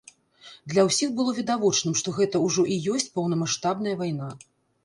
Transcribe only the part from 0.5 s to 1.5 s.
Для ўсіх было